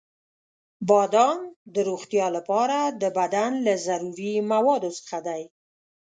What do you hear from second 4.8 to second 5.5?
څخه دی.